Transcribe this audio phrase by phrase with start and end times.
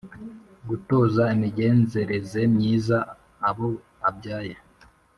[0.69, 2.97] gutoza imigenzereze myiza
[3.49, 3.69] abo
[4.09, 4.55] abyaye